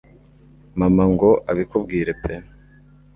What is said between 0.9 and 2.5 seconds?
ngo abikubwire pe